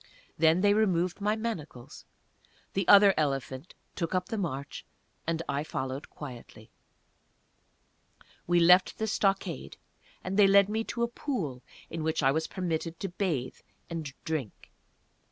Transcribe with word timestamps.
Then 0.35 0.61
they 0.61 0.73
removed 0.73 1.21
my 1.21 1.35
manacles; 1.35 2.05
the 2.73 2.87
other 2.87 3.13
elephant 3.17 3.75
took 3.95 4.15
up 4.15 4.29
the 4.29 4.37
march, 4.39 4.83
and 5.27 5.43
I 5.47 5.63
followed 5.63 6.09
quietly. 6.09 6.71
We 8.47 8.59
left 8.59 8.97
the 8.97 9.05
stockade, 9.05 9.77
and 10.23 10.37
they 10.39 10.47
led 10.47 10.69
me 10.69 10.83
to 10.85 11.03
a 11.03 11.07
pool 11.07 11.61
in 11.91 12.01
which 12.01 12.23
I 12.23 12.31
was 12.31 12.47
permitted 12.47 12.99
to 12.99 13.09
bathe 13.09 13.57
and 13.91 14.11
drink. 14.25 14.71